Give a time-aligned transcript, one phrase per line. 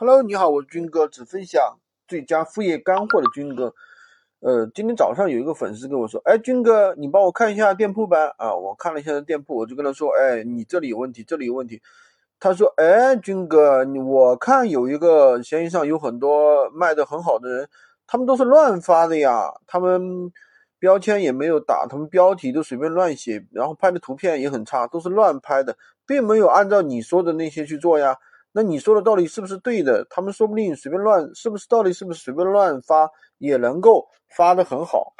[0.00, 3.74] Hello，你好，我是军哥，只分享最佳副业干货的军哥。
[4.38, 8.32] 呃，今天早上有一个粉丝跟我说，哎，军哥，你帮我看一下店铺呗。
[8.36, 11.82] 啊，我看了一下店铺，我就跟他说，哎，你这里有问题，这里有问题。
[12.38, 17.68] 他说，哎，军哥，我看有一个闲鱼上有很多卖的很好的人，
[18.06, 20.30] 他们都是乱发的呀，他们
[20.78, 25.76] 标签也没有打，他们标题都随便乱写，然后拍的图片也很差，都是乱拍的，
[26.06, 28.16] 并没有按照你说的那些去做呀。
[28.58, 30.04] 那你说的道理是不是对的？
[30.10, 31.92] 他们说不定随便乱，是不是道理？
[31.92, 33.08] 是不是随便乱发
[33.38, 34.04] 也能够
[34.36, 35.12] 发的很好？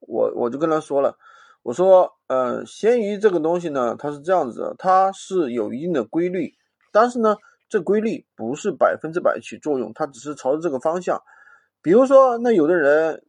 [0.00, 1.16] 我我就跟他说了，
[1.62, 6.52] 我说，呃，闲鱼这个东西呢，它是这样子的，它是有一定的规律，
[6.90, 7.36] 但是呢，
[7.68, 11.22] 这规律不是百分之百起作用，它只是朝着这个方向。
[11.80, 13.22] 比如说，那有的人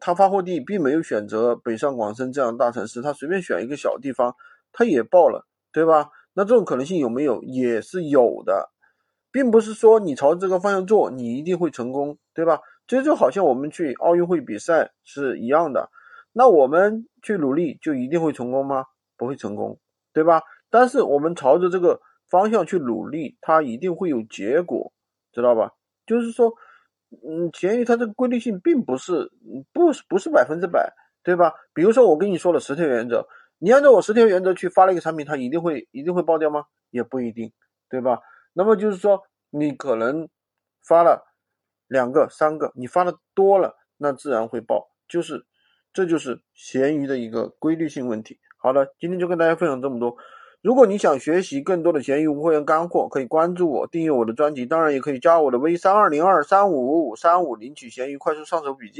[0.00, 4.34] 他发货地并没有选择北上广深这样大城市，他随便选一个小地方，
[4.72, 6.10] 他也爆了，对吧？
[6.32, 7.40] 那这种可能性有没有？
[7.42, 8.70] 也是有的，
[9.32, 12.60] 并不是说你朝这个方向做，你一定会成功，对吧？
[12.86, 15.90] 这就好像我们去奥运会比赛是一样的。
[16.32, 18.84] 那我们去努力就一定会成功吗？
[19.16, 19.78] 不会成功，
[20.12, 20.42] 对吧？
[20.70, 24.92] 但是我们朝着这个方向去努力，它一定会有结果，
[25.32, 25.72] 知道吧？
[26.06, 26.52] 就是说，
[27.10, 29.30] 嗯，闲鱼它这个规律性并不是
[29.72, 30.92] 不不是百分之百，
[31.22, 31.52] 对吧？
[31.74, 33.26] 比如说我跟你说了十条原则。
[33.62, 36.64] 你按照我十条原则去发了一个产品，它一定会一定会爆掉吗？
[36.90, 37.52] 也不一定，
[37.90, 38.18] 对吧？
[38.52, 40.28] 那么就是说，你可能
[40.86, 41.24] 发了
[41.86, 45.46] 两个、三个，你发的多了，那自然会爆，就是
[45.92, 48.38] 这就是闲鱼的一个规律性问题。
[48.56, 50.16] 好的，今天就跟大家分享这么多。
[50.62, 58.98] 如果你想学习更多的闲鱼无货源干货，可以关注我，订阅我的专辑，当然也可以加我的微三二零二三五五五三五领取闲鱼快速上手笔记。